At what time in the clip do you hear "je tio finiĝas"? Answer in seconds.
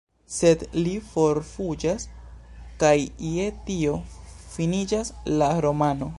3.35-5.15